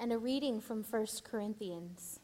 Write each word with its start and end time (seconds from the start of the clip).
and 0.00 0.14
a 0.14 0.18
reading 0.18 0.62
from 0.62 0.82
1 0.82 1.06
Corinthians. 1.24 2.20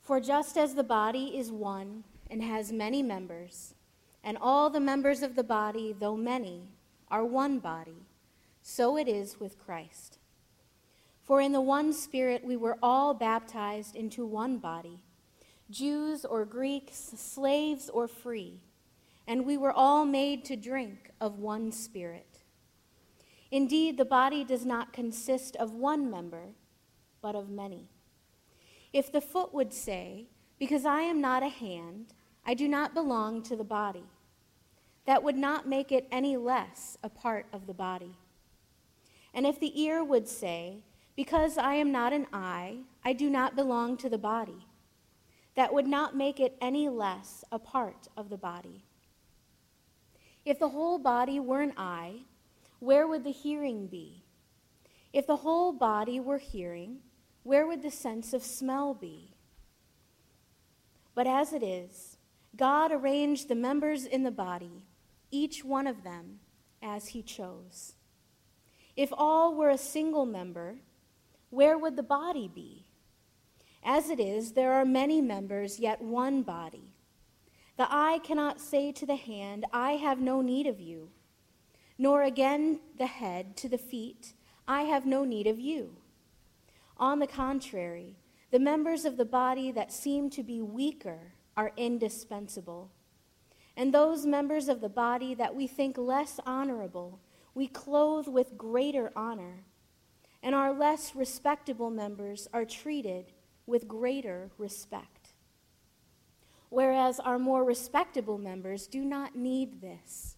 For 0.00 0.20
just 0.20 0.56
as 0.56 0.74
the 0.74 0.84
body 0.84 1.36
is 1.36 1.50
one 1.50 2.04
and 2.30 2.40
has 2.44 2.70
many 2.70 3.02
members, 3.02 3.74
and 4.22 4.38
all 4.40 4.70
the 4.70 4.78
members 4.78 5.22
of 5.22 5.34
the 5.34 5.42
body, 5.42 5.92
though 5.98 6.16
many, 6.16 6.68
are 7.10 7.24
one 7.24 7.58
body, 7.58 8.06
so 8.62 8.96
it 8.96 9.08
is 9.08 9.40
with 9.40 9.58
Christ. 9.58 10.18
For 11.24 11.40
in 11.40 11.50
the 11.50 11.60
one 11.60 11.92
Spirit 11.92 12.44
we 12.44 12.56
were 12.56 12.78
all 12.80 13.12
baptized 13.12 13.96
into 13.96 14.24
one 14.24 14.58
body 14.58 15.00
Jews 15.68 16.24
or 16.24 16.44
Greeks, 16.44 17.12
slaves 17.16 17.90
or 17.90 18.06
free, 18.06 18.60
and 19.26 19.44
we 19.44 19.56
were 19.56 19.72
all 19.72 20.04
made 20.04 20.44
to 20.44 20.54
drink 20.54 21.10
of 21.20 21.40
one 21.40 21.72
Spirit. 21.72 22.35
Indeed, 23.50 23.96
the 23.96 24.04
body 24.04 24.44
does 24.44 24.66
not 24.66 24.92
consist 24.92 25.56
of 25.56 25.74
one 25.74 26.10
member, 26.10 26.54
but 27.22 27.36
of 27.36 27.48
many. 27.48 27.88
If 28.92 29.12
the 29.12 29.20
foot 29.20 29.54
would 29.54 29.72
say, 29.72 30.26
Because 30.58 30.84
I 30.84 31.02
am 31.02 31.20
not 31.20 31.42
a 31.42 31.48
hand, 31.48 32.14
I 32.44 32.54
do 32.54 32.68
not 32.68 32.94
belong 32.94 33.42
to 33.44 33.56
the 33.56 33.64
body, 33.64 34.04
that 35.04 35.22
would 35.22 35.36
not 35.36 35.68
make 35.68 35.92
it 35.92 36.08
any 36.10 36.36
less 36.36 36.96
a 37.02 37.08
part 37.08 37.46
of 37.52 37.66
the 37.66 37.74
body. 37.74 38.16
And 39.32 39.46
if 39.46 39.60
the 39.60 39.80
ear 39.80 40.02
would 40.02 40.28
say, 40.28 40.82
Because 41.14 41.58
I 41.58 41.74
am 41.74 41.92
not 41.92 42.12
an 42.12 42.26
eye, 42.32 42.78
I 43.04 43.12
do 43.12 43.30
not 43.30 43.54
belong 43.54 43.96
to 43.98 44.08
the 44.08 44.18
body, 44.18 44.66
that 45.54 45.72
would 45.72 45.86
not 45.86 46.16
make 46.16 46.40
it 46.40 46.56
any 46.60 46.88
less 46.88 47.44
a 47.52 47.58
part 47.58 48.08
of 48.16 48.28
the 48.28 48.36
body. 48.36 48.84
If 50.44 50.58
the 50.58 50.68
whole 50.68 50.98
body 50.98 51.40
were 51.40 51.60
an 51.60 51.72
eye, 51.76 52.20
where 52.78 53.06
would 53.06 53.24
the 53.24 53.32
hearing 53.32 53.86
be? 53.86 54.24
If 55.12 55.26
the 55.26 55.36
whole 55.36 55.72
body 55.72 56.20
were 56.20 56.38
hearing, 56.38 56.98
where 57.42 57.66
would 57.66 57.82
the 57.82 57.90
sense 57.90 58.32
of 58.32 58.42
smell 58.42 58.92
be? 58.92 59.34
But 61.14 61.26
as 61.26 61.52
it 61.52 61.62
is, 61.62 62.18
God 62.54 62.92
arranged 62.92 63.48
the 63.48 63.54
members 63.54 64.04
in 64.04 64.22
the 64.22 64.30
body, 64.30 64.84
each 65.30 65.64
one 65.64 65.86
of 65.86 66.04
them 66.04 66.40
as 66.82 67.08
he 67.08 67.22
chose. 67.22 67.94
If 68.96 69.10
all 69.12 69.54
were 69.54 69.70
a 69.70 69.78
single 69.78 70.26
member, 70.26 70.76
where 71.50 71.78
would 71.78 71.96
the 71.96 72.02
body 72.02 72.48
be? 72.52 72.86
As 73.82 74.10
it 74.10 74.20
is, 74.20 74.52
there 74.52 74.72
are 74.74 74.84
many 74.84 75.20
members, 75.20 75.78
yet 75.78 76.02
one 76.02 76.42
body. 76.42 76.92
The 77.76 77.86
eye 77.90 78.20
cannot 78.24 78.60
say 78.60 78.90
to 78.92 79.06
the 79.06 79.16
hand, 79.16 79.64
I 79.72 79.92
have 79.92 80.18
no 80.20 80.40
need 80.40 80.66
of 80.66 80.80
you 80.80 81.10
nor 81.98 82.22
again 82.22 82.80
the 82.98 83.06
head 83.06 83.56
to 83.56 83.68
the 83.68 83.78
feet, 83.78 84.34
I 84.68 84.82
have 84.82 85.06
no 85.06 85.24
need 85.24 85.46
of 85.46 85.58
you. 85.58 85.96
On 86.98 87.18
the 87.18 87.26
contrary, 87.26 88.16
the 88.50 88.58
members 88.58 89.04
of 89.04 89.16
the 89.16 89.24
body 89.24 89.70
that 89.72 89.92
seem 89.92 90.30
to 90.30 90.42
be 90.42 90.60
weaker 90.60 91.32
are 91.56 91.72
indispensable. 91.76 92.90
And 93.76 93.92
those 93.92 94.24
members 94.24 94.68
of 94.68 94.80
the 94.80 94.88
body 94.88 95.34
that 95.34 95.54
we 95.54 95.66
think 95.66 95.98
less 95.98 96.40
honorable, 96.46 97.20
we 97.54 97.66
clothe 97.66 98.28
with 98.28 98.56
greater 98.56 99.12
honor. 99.14 99.64
And 100.42 100.54
our 100.54 100.72
less 100.72 101.14
respectable 101.14 101.90
members 101.90 102.48
are 102.52 102.64
treated 102.64 103.32
with 103.66 103.88
greater 103.88 104.50
respect. 104.58 105.34
Whereas 106.68 107.20
our 107.20 107.38
more 107.38 107.64
respectable 107.64 108.38
members 108.38 108.86
do 108.86 109.04
not 109.04 109.36
need 109.36 109.80
this. 109.80 110.35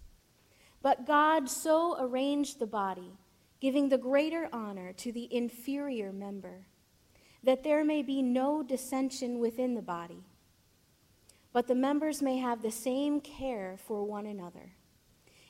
But 0.82 1.06
God 1.06 1.48
so 1.48 1.96
arranged 1.98 2.58
the 2.58 2.66
body, 2.66 3.18
giving 3.60 3.88
the 3.88 3.98
greater 3.98 4.48
honor 4.52 4.92
to 4.94 5.12
the 5.12 5.32
inferior 5.34 6.12
member, 6.12 6.66
that 7.42 7.64
there 7.64 7.84
may 7.84 8.02
be 8.02 8.22
no 8.22 8.62
dissension 8.62 9.38
within 9.38 9.74
the 9.74 9.82
body, 9.82 10.24
but 11.52 11.66
the 11.66 11.74
members 11.74 12.22
may 12.22 12.38
have 12.38 12.62
the 12.62 12.70
same 12.70 13.20
care 13.20 13.76
for 13.76 14.04
one 14.04 14.26
another. 14.26 14.72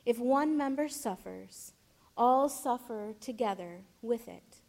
If 0.06 0.18
one 0.18 0.56
member 0.56 0.88
suffers, 0.88 1.72
all 2.16 2.48
suffer 2.48 3.14
together 3.20 3.82
with 4.00 4.28
it. 4.28 4.62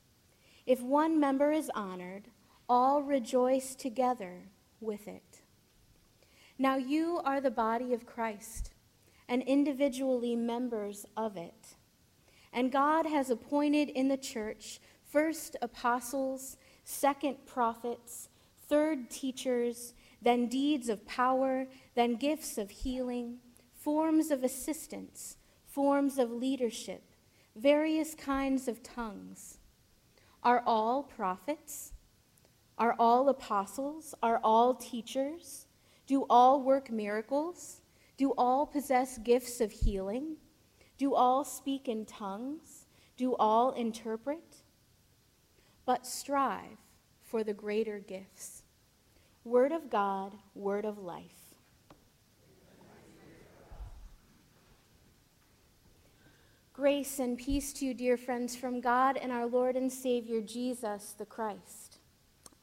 If 0.65 0.81
one 0.81 1.19
member 1.19 1.51
is 1.51 1.71
honored, 1.73 2.27
all 2.67 3.01
rejoice 3.01 3.73
together 3.73 4.49
with 4.81 5.07
it. 5.07 5.41
Now 6.57 6.75
you 6.75 7.21
are 7.23 7.39
the 7.39 7.49
body 7.49 7.93
of 7.93 8.05
Christ 8.05 8.71
and 9.29 9.43
individually 9.43 10.35
members 10.35 11.05
of 11.15 11.37
it. 11.37 11.75
And 12.51 12.71
God 12.71 13.05
has 13.05 13.29
appointed 13.29 13.89
in 13.89 14.09
the 14.09 14.17
church 14.17 14.81
first 15.05 15.55
apostles, 15.61 16.57
second 16.83 17.45
prophets, 17.45 18.29
third 18.67 19.09
teachers, 19.09 19.93
then 20.21 20.47
deeds 20.47 20.89
of 20.89 21.05
power, 21.07 21.67
then 21.95 22.15
gifts 22.15 22.57
of 22.57 22.69
healing, 22.69 23.37
forms 23.73 24.31
of 24.31 24.43
assistance, 24.43 25.37
forms 25.65 26.17
of 26.17 26.31
leadership, 26.31 27.03
various 27.55 28.13
kinds 28.15 28.67
of 28.67 28.83
tongues. 28.83 29.57
Are 30.43 30.63
all 30.65 31.03
prophets? 31.03 31.93
Are 32.77 32.95
all 32.97 33.29
apostles? 33.29 34.15
Are 34.23 34.39
all 34.43 34.73
teachers? 34.73 35.67
Do 36.07 36.25
all 36.29 36.61
work 36.61 36.89
miracles? 36.89 37.78
Do 38.19 38.33
all 38.37 38.65
possess 38.65 39.17
gifts 39.17 39.61
of 39.61 39.71
healing? 39.71 40.35
Do 40.97 41.15
all 41.15 41.45
speak 41.45 41.87
in 41.87 42.05
tongues? 42.05 42.85
Do 43.15 43.33
all 43.37 43.71
interpret? 43.71 44.57
But 45.85 46.05
strive 46.05 46.79
for 47.23 47.45
the 47.45 47.53
greater 47.53 47.97
gifts. 47.97 48.63
Word 49.45 49.71
of 49.71 49.89
God, 49.89 50.35
word 50.53 50.83
of 50.83 50.97
life. 50.97 51.55
Grace 56.73 57.19
and 57.19 57.37
peace 57.37 57.71
to 57.71 57.85
you, 57.85 57.93
dear 57.93 58.17
friends, 58.17 58.53
from 58.53 58.81
God 58.81 59.15
and 59.15 59.31
our 59.31 59.47
Lord 59.47 59.77
and 59.77 59.89
Savior 59.89 60.41
Jesus 60.41 61.15
the 61.17 61.25
Christ. 61.25 61.99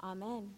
Amen. 0.02 0.50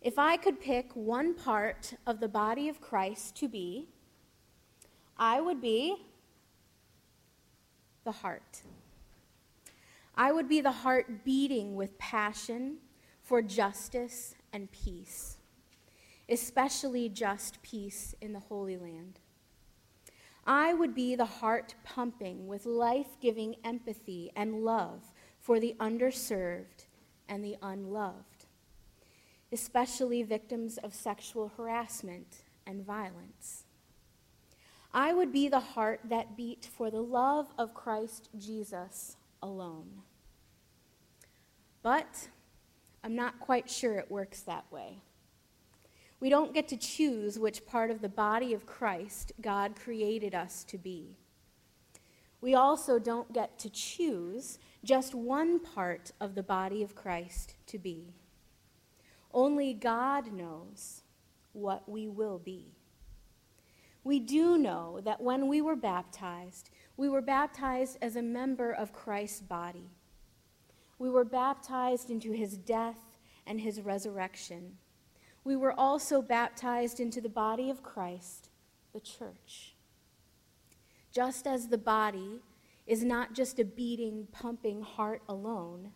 If 0.00 0.18
I 0.18 0.36
could 0.36 0.60
pick 0.60 0.92
one 0.94 1.34
part 1.34 1.94
of 2.06 2.20
the 2.20 2.28
body 2.28 2.68
of 2.68 2.80
Christ 2.80 3.34
to 3.36 3.48
be, 3.48 3.88
I 5.16 5.40
would 5.40 5.60
be 5.60 5.96
the 8.04 8.12
heart. 8.12 8.62
I 10.14 10.30
would 10.30 10.48
be 10.48 10.60
the 10.60 10.70
heart 10.70 11.24
beating 11.24 11.74
with 11.74 11.98
passion 11.98 12.78
for 13.22 13.42
justice 13.42 14.36
and 14.52 14.70
peace, 14.70 15.38
especially 16.28 17.08
just 17.08 17.60
peace 17.62 18.14
in 18.20 18.32
the 18.32 18.40
Holy 18.40 18.76
Land. 18.76 19.18
I 20.46 20.74
would 20.74 20.94
be 20.94 21.16
the 21.16 21.24
heart 21.24 21.74
pumping 21.84 22.46
with 22.46 22.64
life 22.64 23.18
giving 23.20 23.56
empathy 23.64 24.30
and 24.34 24.64
love 24.64 25.12
for 25.40 25.60
the 25.60 25.74
underserved 25.78 26.86
and 27.28 27.44
the 27.44 27.56
unloved 27.60 28.37
especially 29.52 30.22
victims 30.22 30.78
of 30.78 30.94
sexual 30.94 31.52
harassment 31.56 32.42
and 32.66 32.84
violence. 32.84 33.64
I 34.92 35.12
would 35.12 35.32
be 35.32 35.48
the 35.48 35.60
heart 35.60 36.00
that 36.04 36.36
beat 36.36 36.68
for 36.76 36.90
the 36.90 37.02
love 37.02 37.52
of 37.58 37.74
Christ 37.74 38.30
Jesus 38.38 39.16
alone. 39.42 40.02
But 41.82 42.28
I'm 43.04 43.14
not 43.14 43.40
quite 43.40 43.70
sure 43.70 43.98
it 43.98 44.10
works 44.10 44.40
that 44.42 44.64
way. 44.70 45.02
We 46.20 46.30
don't 46.30 46.52
get 46.52 46.66
to 46.68 46.76
choose 46.76 47.38
which 47.38 47.64
part 47.64 47.90
of 47.90 48.00
the 48.00 48.08
body 48.08 48.52
of 48.52 48.66
Christ 48.66 49.32
God 49.40 49.76
created 49.76 50.34
us 50.34 50.64
to 50.64 50.78
be. 50.78 51.16
We 52.40 52.54
also 52.54 52.98
don't 52.98 53.32
get 53.32 53.58
to 53.60 53.70
choose 53.70 54.58
just 54.84 55.14
one 55.14 55.60
part 55.60 56.12
of 56.20 56.34
the 56.34 56.42
body 56.42 56.82
of 56.82 56.94
Christ 56.94 57.54
to 57.66 57.78
be. 57.78 58.14
Only 59.32 59.74
God 59.74 60.32
knows 60.32 61.02
what 61.52 61.88
we 61.88 62.08
will 62.08 62.38
be. 62.38 62.72
We 64.04 64.20
do 64.20 64.56
know 64.56 65.00
that 65.04 65.20
when 65.20 65.48
we 65.48 65.60
were 65.60 65.76
baptized, 65.76 66.70
we 66.96 67.08
were 67.08 67.20
baptized 67.20 67.98
as 68.00 68.16
a 68.16 68.22
member 68.22 68.72
of 68.72 68.92
Christ's 68.92 69.40
body. 69.40 69.90
We 70.98 71.10
were 71.10 71.24
baptized 71.24 72.10
into 72.10 72.32
his 72.32 72.56
death 72.56 73.18
and 73.46 73.60
his 73.60 73.80
resurrection. 73.80 74.78
We 75.44 75.56
were 75.56 75.78
also 75.78 76.22
baptized 76.22 77.00
into 77.00 77.20
the 77.20 77.28
body 77.28 77.70
of 77.70 77.82
Christ, 77.82 78.50
the 78.92 79.00
church. 79.00 79.74
Just 81.12 81.46
as 81.46 81.68
the 81.68 81.78
body 81.78 82.40
is 82.86 83.04
not 83.04 83.34
just 83.34 83.58
a 83.58 83.64
beating, 83.64 84.26
pumping 84.32 84.82
heart 84.82 85.22
alone, 85.28 85.92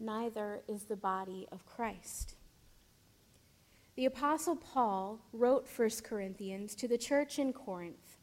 neither 0.00 0.62
is 0.68 0.84
the 0.84 0.96
body 0.96 1.46
of 1.50 1.64
Christ. 1.66 2.34
The 3.98 4.06
Apostle 4.06 4.54
Paul 4.54 5.18
wrote 5.32 5.66
1 5.76 5.90
Corinthians 6.04 6.76
to 6.76 6.86
the 6.86 6.96
church 6.96 7.40
in 7.40 7.52
Corinth 7.52 8.18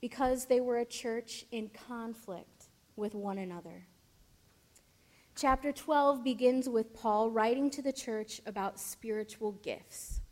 because 0.00 0.46
they 0.46 0.58
were 0.58 0.78
a 0.78 0.86
church 0.86 1.44
in 1.52 1.68
conflict 1.68 2.70
with 2.96 3.14
one 3.14 3.36
another. 3.36 3.88
Chapter 5.36 5.70
12 5.70 6.24
begins 6.24 6.66
with 6.66 6.94
Paul 6.94 7.30
writing 7.30 7.68
to 7.72 7.82
the 7.82 7.92
church 7.92 8.40
about 8.46 8.80
spiritual 8.80 9.52
gifts. 9.52 10.22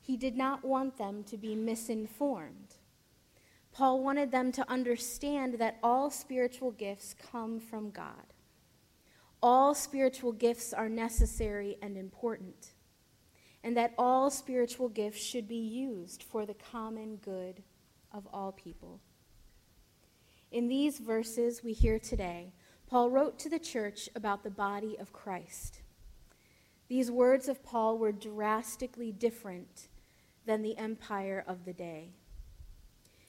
He 0.00 0.16
did 0.16 0.34
not 0.36 0.64
want 0.64 0.98
them 0.98 1.22
to 1.22 1.36
be 1.36 1.54
misinformed. 1.54 2.74
Paul 3.70 4.02
wanted 4.02 4.32
them 4.32 4.50
to 4.50 4.68
understand 4.68 5.54
that 5.60 5.78
all 5.84 6.10
spiritual 6.10 6.72
gifts 6.72 7.14
come 7.14 7.60
from 7.60 7.90
God. 7.90 8.34
All 9.40 9.72
spiritual 9.72 10.32
gifts 10.32 10.72
are 10.72 10.88
necessary 10.88 11.76
and 11.80 11.96
important, 11.96 12.72
and 13.66 13.76
that 13.76 13.92
all 13.98 14.30
spiritual 14.30 14.88
gifts 14.88 15.20
should 15.20 15.48
be 15.48 15.56
used 15.56 16.22
for 16.22 16.46
the 16.46 16.54
common 16.54 17.16
good 17.16 17.64
of 18.12 18.24
all 18.32 18.52
people. 18.52 19.00
In 20.52 20.68
these 20.68 21.00
verses 21.00 21.64
we 21.64 21.72
hear 21.72 21.98
today, 21.98 22.52
Paul 22.86 23.10
wrote 23.10 23.40
to 23.40 23.48
the 23.48 23.58
church 23.58 24.08
about 24.14 24.44
the 24.44 24.50
body 24.50 24.96
of 25.00 25.12
Christ. 25.12 25.80
These 26.86 27.10
words 27.10 27.48
of 27.48 27.64
Paul 27.64 27.98
were 27.98 28.12
drastically 28.12 29.10
different 29.10 29.88
than 30.46 30.62
the 30.62 30.78
empire 30.78 31.42
of 31.44 31.64
the 31.64 31.72
day. 31.72 32.10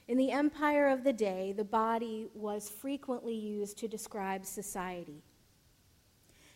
In 0.08 0.20
the 0.20 0.32
empire 0.32 0.88
of 0.88 1.04
the 1.04 1.14
day, 1.14 1.52
the 1.52 1.64
body 1.64 2.28
was 2.36 2.70
frequently 2.70 3.34
used 3.34 3.80
to 3.80 3.88
describe 3.88 4.46
society. 4.46 5.24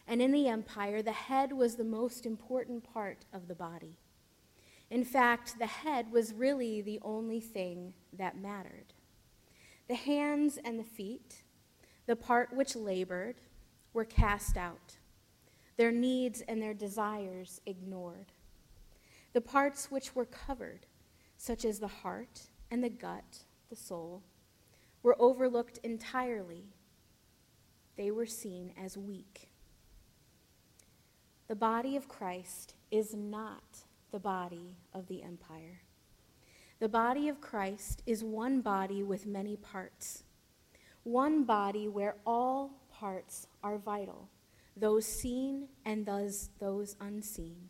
And 0.07 0.21
in 0.21 0.31
the 0.31 0.48
empire, 0.48 1.01
the 1.01 1.12
head 1.12 1.53
was 1.53 1.75
the 1.75 1.83
most 1.83 2.25
important 2.25 2.83
part 2.83 3.25
of 3.31 3.48
the 3.48 3.56
body. 3.56 3.98
In 4.89 5.06
fact, 5.06 5.57
the 5.57 5.68
head 5.68 6.12
was 6.12 6.33
really 6.33 6.81
the 6.81 7.00
only 7.01 7.39
thing 7.39 7.94
that 8.12 8.38
mattered. 8.38 8.94
The 9.88 9.95
hands 9.95 10.59
and 10.63 10.77
the 10.77 10.83
feet, 10.83 11.44
the 12.07 12.15
part 12.15 12.53
which 12.53 12.75
labored, 12.75 13.42
were 13.94 14.06
cast 14.06 14.57
out, 14.57 14.98
their 15.77 15.92
needs 15.92 16.42
and 16.42 16.62
their 16.62 16.74
desires 16.74 17.62
ignored. 17.65 18.33
The 19.33 19.42
parts 19.42 19.89
which 19.89 20.13
were 20.13 20.25
covered, 20.25 20.86
such 21.38 21.63
as 21.63 21.80
the 21.80 21.88
heart 21.88 22.50
and 22.69 22.83
the 22.83 22.89
gut, 22.89 23.45
the 23.69 23.75
soul, 23.75 24.24
were 25.04 25.15
overlooked 25.19 25.80
entirely. 25.83 26.65
They 27.95 28.12
were 28.12 28.25
seen 28.25 28.74
as 28.77 28.97
weak. 28.97 29.50
The 31.51 31.56
body 31.57 31.98
of 31.98 32.07
Christ 32.07 32.75
is 32.92 33.13
not 33.13 33.80
the 34.13 34.21
body 34.21 34.77
of 34.94 35.07
the 35.07 35.21
empire. 35.21 35.81
The 36.80 36.88
body 36.88 37.27
of 37.27 37.42
Christ 37.42 38.03
is 38.06 38.24
one 38.24 38.62
body 38.62 39.03
with 39.03 39.25
many 39.25 39.57
parts, 39.57 40.24
one 41.03 41.44
body 41.44 41.89
where 41.89 42.15
all 42.25 42.71
parts 42.89 43.48
are 43.62 43.77
vital, 43.77 44.30
those 44.77 45.06
seen 45.06 45.68
and 45.83 46.06
those, 46.06 46.51
those 46.62 46.95
unseen. 47.01 47.68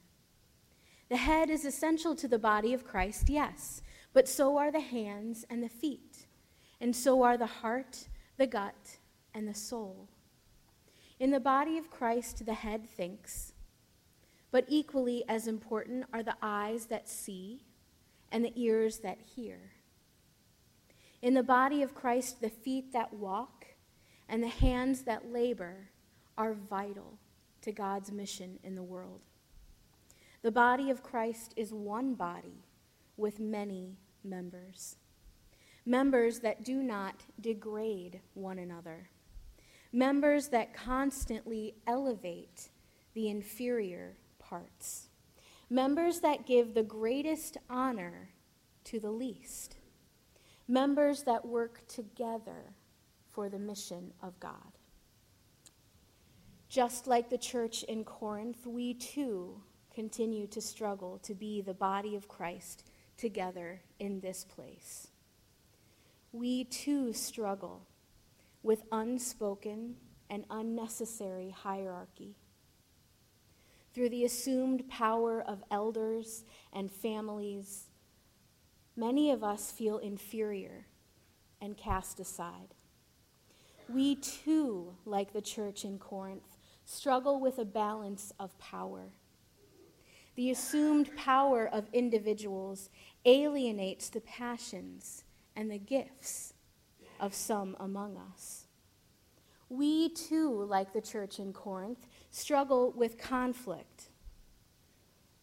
The 1.10 1.18
head 1.18 1.50
is 1.50 1.66
essential 1.66 2.14
to 2.18 2.28
the 2.28 2.38
body 2.38 2.76
of 2.76 2.86
Christ, 2.86 3.30
yes, 3.30 3.82
but 4.14 4.30
so 4.30 4.60
are 4.60 4.72
the 4.72 4.80
hands 4.80 5.44
and 5.50 5.64
the 5.64 5.70
feet, 5.70 6.28
and 6.80 6.96
so 6.96 7.24
are 7.24 7.36
the 7.36 7.48
heart, 7.48 8.10
the 8.38 8.46
gut, 8.46 9.00
and 9.34 9.48
the 9.48 9.56
soul. 9.56 10.08
In 11.20 11.32
the 11.32 11.40
body 11.40 11.80
of 11.80 11.90
Christ, 11.90 12.46
the 12.46 12.54
head 12.54 12.88
thinks, 12.88 13.51
but 14.52 14.66
equally 14.68 15.24
as 15.28 15.48
important 15.48 16.06
are 16.14 16.24
the 16.24 16.36
eyes 16.42 16.86
that 16.88 17.10
see 17.10 17.64
and 18.32 18.44
the 18.44 18.54
ears 18.56 19.00
that 19.00 19.20
hear. 19.36 19.72
In 21.22 21.34
the 21.34 21.44
body 21.44 21.82
of 21.82 21.96
Christ, 21.96 22.42
the 22.42 22.50
feet 22.50 22.94
that 22.94 23.14
walk 23.14 23.66
and 24.28 24.42
the 24.42 24.48
hands 24.48 25.04
that 25.04 25.32
labor 25.32 25.90
are 26.38 26.54
vital 26.54 27.18
to 27.62 27.72
God's 27.72 28.12
mission 28.12 28.60
in 28.64 28.76
the 28.76 28.84
world. 28.84 29.22
The 30.42 30.52
body 30.52 30.90
of 30.90 31.04
Christ 31.04 31.54
is 31.56 31.72
one 31.72 32.16
body 32.16 32.66
with 33.18 33.40
many 33.40 33.98
members. 34.24 34.96
Members 35.86 36.40
that 36.40 36.64
do 36.64 36.82
not 36.82 37.24
degrade 37.40 38.22
one 38.34 38.58
another. 38.58 39.10
Members 39.94 40.48
that 40.48 40.74
constantly 40.74 41.76
elevate 41.86 42.70
the 43.14 43.30
inferior 43.30 44.16
parts. 44.52 45.08
Members 45.70 46.20
that 46.20 46.46
give 46.46 46.74
the 46.74 46.84
greatest 46.84 47.58
honor 47.70 48.32
to 48.84 49.00
the 49.00 49.10
least. 49.10 49.78
Members 50.68 51.24
that 51.24 51.46
work 51.46 51.88
together 51.88 52.76
for 53.32 53.48
the 53.48 53.58
mission 53.58 54.12
of 54.22 54.38
God. 54.42 54.78
Just 56.68 57.08
like 57.08 57.30
the 57.30 57.38
church 57.38 57.84
in 57.84 58.04
Corinth, 58.04 58.68
we 58.68 58.94
too 58.94 59.62
continue 59.94 60.48
to 60.48 60.60
struggle 60.60 61.18
to 61.20 61.34
be 61.34 61.62
the 61.62 61.74
body 61.74 62.18
of 62.18 62.28
Christ 62.28 62.84
together 63.16 63.82
in 64.00 64.20
this 64.20 64.44
place. 64.44 65.08
We 66.34 66.66
too 66.66 67.14
struggle 67.14 67.88
with 68.64 68.84
unspoken 68.92 69.96
and 70.30 70.44
unnecessary 70.50 71.52
hierarchy 71.52 72.36
through 73.94 74.10
the 74.10 74.26
assumed 74.26 74.90
power 74.90 75.42
of 75.42 75.64
elders 75.70 76.44
and 76.72 76.92
families, 76.92 77.90
many 78.96 79.32
of 79.32 79.44
us 79.44 79.72
feel 79.72 79.98
inferior 79.98 80.86
and 81.60 81.78
cast 81.78 82.20
aside. 82.20 82.74
We 83.90 84.16
too, 84.16 84.94
like 85.06 85.34
the 85.34 85.42
church 85.42 85.84
in 85.84 86.00
Corinth, 86.00 86.58
struggle 86.86 87.40
with 87.40 87.60
a 87.60 87.66
balance 87.66 88.32
of 88.40 88.58
power. 88.58 89.12
The 90.36 90.50
assumed 90.50 91.16
power 91.18 91.68
of 91.68 91.88
individuals 91.92 92.90
alienates 93.26 94.10
the 94.10 94.22
passions 94.22 95.26
and 95.56 95.70
the 95.70 95.78
gifts 95.78 96.54
of 97.20 97.34
some 97.34 97.76
among 97.80 98.18
us. 98.18 98.66
We 99.72 100.10
too, 100.10 100.66
like 100.66 100.92
the 100.92 101.00
church 101.00 101.40
in 101.40 101.54
Corinth, 101.54 102.06
struggle 102.30 102.92
with 102.92 103.18
conflict, 103.18 104.10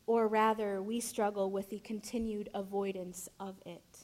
or 0.07 0.29
rather, 0.29 0.83
we 0.83 1.01
struggle 1.01 1.51
with 1.51 1.71
the 1.71 1.79
continued 1.79 2.51
avoidance 2.53 3.31
of 3.41 3.57
it. 3.65 4.01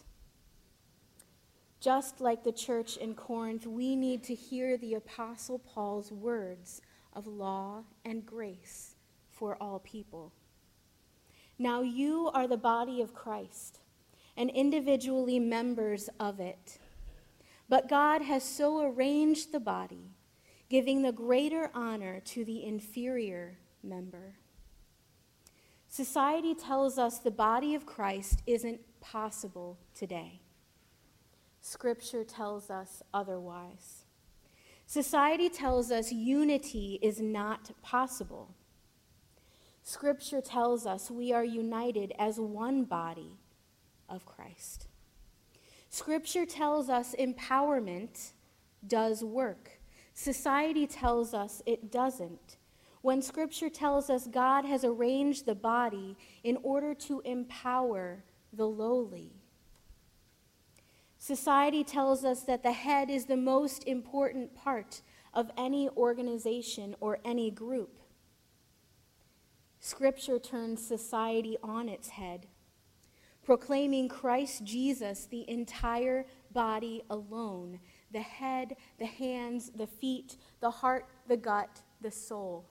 Just 1.79 2.23
like 2.23 2.43
the 2.43 2.53
church 2.53 2.97
in 2.97 3.15
Corinth, 3.15 3.67
we 3.67 3.97
need 3.97 4.25
to 4.25 4.35
hear 4.35 4.79
the 4.79 4.95
Apostle 4.95 5.59
Paul's 5.59 6.11
words 6.11 6.81
of 7.13 7.27
law 7.27 7.85
and 8.07 8.25
grace 8.25 8.97
for 9.31 9.59
all 9.63 9.79
people. 9.81 10.33
Now 11.59 11.83
you 11.83 12.31
are 12.33 12.49
the 12.49 12.57
body 12.57 13.03
of 13.03 13.13
Christ 13.13 13.81
and 14.39 14.49
individually 14.49 15.39
members 15.39 16.09
of 16.19 16.41
it. 16.41 16.79
But 17.69 17.91
God 17.91 18.23
has 18.23 18.43
so 18.43 18.81
arranged 18.81 19.53
the 19.53 19.61
body 19.61 20.14
giving 20.69 21.03
the 21.03 21.13
greater 21.13 21.71
honor 21.75 22.21
to 22.21 22.45
the 22.45 22.65
inferior 22.65 23.59
member. 23.83 24.37
Society 25.89 26.55
tells 26.55 26.99
us 26.99 27.19
the 27.19 27.31
body 27.31 27.75
of 27.75 27.87
Christ 27.87 28.43
isn't 28.47 28.81
possible 29.01 29.79
today. 29.95 30.41
Scripture 31.61 32.25
tells 32.25 32.71
us 32.71 33.03
otherwise. 33.13 34.05
Society 34.87 35.49
tells 35.49 35.91
us 35.91 36.13
unity 36.13 36.99
is 37.01 37.21
not 37.21 37.71
possible. 37.83 38.55
Scripture 39.83 40.41
tells 40.41 40.87
us 40.87 41.11
we 41.11 41.33
are 41.33 41.45
united 41.45 42.13
as 42.19 42.41
one 42.41 42.85
body 42.85 43.39
of 44.09 44.27
Christ. 44.27 44.89
Scripture 45.91 46.45
tells 46.45 46.89
us 46.89 47.15
empowerment 47.19 48.33
does 48.87 49.23
work. 49.23 49.74
Society 50.15 50.87
tells 50.87 51.35
us 51.35 51.61
it 51.67 51.91
doesn't. 51.91 52.57
When 53.03 53.21
Scripture 53.21 53.69
tells 53.69 54.09
us 54.09 54.27
God 54.27 54.65
has 54.65 54.85
arranged 54.85 55.45
the 55.45 55.55
body 55.55 56.17
in 56.43 56.57
order 56.63 56.95
to 56.95 57.21
empower 57.25 58.25
the 58.53 58.67
lowly. 58.67 59.33
Society 61.19 61.85
tells 61.85 62.25
us 62.25 62.43
that 62.43 62.63
the 62.63 62.73
head 62.73 63.11
is 63.11 63.27
the 63.27 63.37
most 63.37 63.85
important 63.85 64.55
part 64.55 65.03
of 65.33 65.51
any 65.57 65.89
organization 65.91 66.95
or 67.01 67.19
any 67.25 67.51
group. 67.51 67.99
Scripture 69.81 70.39
turns 70.39 70.87
society 70.87 71.59
on 71.63 71.89
its 71.89 72.11
head, 72.11 72.47
proclaiming 73.43 74.09
Christ 74.09 74.65
Jesus, 74.65 75.27
the 75.27 75.49
entire 75.51 76.27
body 76.53 77.03
alone, 77.11 77.81
the 78.15 78.21
head, 78.21 78.77
the 78.99 79.05
hands, 79.05 79.73
the 79.77 79.87
feet, 79.87 80.37
the 80.61 80.71
heart, 80.71 81.07
the 81.29 81.37
gut, 81.37 81.83
the 82.01 82.11
soul. 82.11 82.65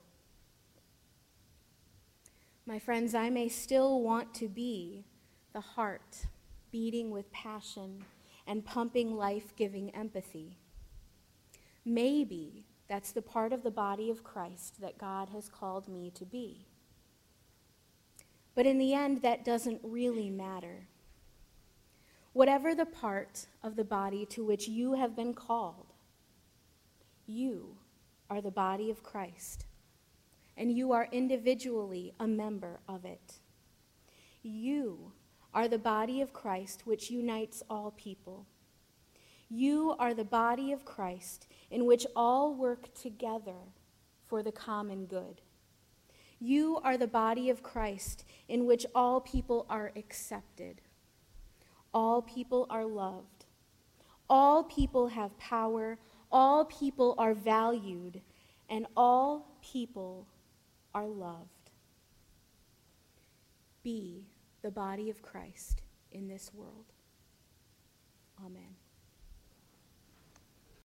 My 2.66 2.80
friends, 2.80 3.14
I 3.14 3.30
may 3.30 3.48
still 3.48 4.00
want 4.00 4.34
to 4.34 4.48
be 4.48 5.04
the 5.52 5.60
heart 5.60 6.26
beating 6.72 7.10
with 7.10 7.30
passion 7.30 8.04
and 8.46 8.64
pumping 8.64 9.14
life 9.16 9.54
giving 9.54 9.94
empathy. 9.94 10.58
Maybe 11.84 12.64
That's 12.88 13.12
the 13.12 13.22
part 13.22 13.52
of 13.52 13.62
the 13.62 13.70
body 13.70 14.10
of 14.10 14.24
Christ 14.24 14.80
that 14.80 14.98
God 14.98 15.30
has 15.30 15.48
called 15.48 15.88
me 15.88 16.10
to 16.14 16.24
be. 16.24 16.66
But 18.54 18.66
in 18.66 18.78
the 18.78 18.94
end, 18.94 19.22
that 19.22 19.44
doesn't 19.44 19.80
really 19.82 20.30
matter. 20.30 20.88
Whatever 22.34 22.74
the 22.74 22.84
part 22.84 23.46
of 23.62 23.76
the 23.76 23.84
body 23.84 24.26
to 24.26 24.44
which 24.44 24.66
you 24.66 24.94
have 24.94 25.14
been 25.14 25.34
called, 25.34 25.92
you 27.26 27.76
are 28.28 28.40
the 28.40 28.50
body 28.50 28.90
of 28.90 29.04
Christ, 29.04 29.66
and 30.56 30.76
you 30.76 30.90
are 30.90 31.06
individually 31.12 32.12
a 32.18 32.26
member 32.26 32.80
of 32.88 33.04
it. 33.04 33.34
You 34.42 35.12
are 35.54 35.68
the 35.68 35.78
body 35.78 36.20
of 36.20 36.32
Christ 36.32 36.82
which 36.84 37.08
unites 37.08 37.62
all 37.70 37.92
people. 37.92 38.46
You 39.48 39.94
are 40.00 40.12
the 40.12 40.24
body 40.24 40.72
of 40.72 40.84
Christ 40.84 41.46
in 41.70 41.86
which 41.86 42.04
all 42.16 42.52
work 42.52 42.92
together 42.94 43.74
for 44.26 44.42
the 44.42 44.50
common 44.50 45.06
good. 45.06 45.40
You 46.40 46.80
are 46.82 46.96
the 46.96 47.06
body 47.06 47.48
of 47.48 47.62
Christ 47.62 48.24
in 48.48 48.66
which 48.66 48.84
all 48.92 49.20
people 49.20 49.66
are 49.70 49.92
accepted. 49.94 50.80
All 51.94 52.20
people 52.20 52.66
are 52.68 52.84
loved. 52.84 53.46
All 54.28 54.64
people 54.64 55.08
have 55.08 55.38
power. 55.38 55.96
All 56.30 56.66
people 56.66 57.14
are 57.16 57.32
valued. 57.32 58.20
And 58.68 58.86
all 58.96 59.46
people 59.62 60.26
are 60.94 61.06
loved. 61.06 61.48
Be 63.82 64.26
the 64.62 64.70
body 64.70 65.08
of 65.08 65.22
Christ 65.22 65.82
in 66.10 66.28
this 66.28 66.50
world. 66.52 66.86
Amen. 68.44 68.83